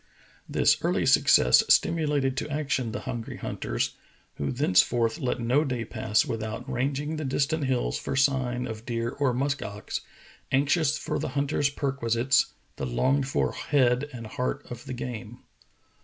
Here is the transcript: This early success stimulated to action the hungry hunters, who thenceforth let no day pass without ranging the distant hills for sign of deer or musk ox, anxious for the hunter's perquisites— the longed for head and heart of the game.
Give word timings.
This 0.49 0.79
early 0.81 1.05
success 1.05 1.63
stimulated 1.69 2.35
to 2.37 2.49
action 2.49 2.91
the 2.91 3.01
hungry 3.01 3.37
hunters, 3.37 3.97
who 4.37 4.51
thenceforth 4.51 5.19
let 5.19 5.39
no 5.39 5.63
day 5.63 5.85
pass 5.85 6.25
without 6.25 6.67
ranging 6.67 7.17
the 7.17 7.23
distant 7.23 7.65
hills 7.65 7.99
for 7.99 8.15
sign 8.15 8.65
of 8.65 8.83
deer 8.83 9.09
or 9.11 9.31
musk 9.31 9.61
ox, 9.61 10.01
anxious 10.51 10.97
for 10.97 11.19
the 11.19 11.29
hunter's 11.37 11.69
perquisites— 11.69 12.47
the 12.77 12.85
longed 12.87 13.27
for 13.27 13.51
head 13.51 14.09
and 14.11 14.25
heart 14.25 14.65
of 14.71 14.85
the 14.85 14.93
game. 14.93 15.43